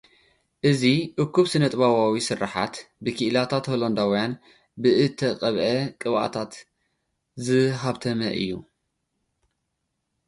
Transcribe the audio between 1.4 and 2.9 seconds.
ስነ-ጥበባዊ ስርሓት፡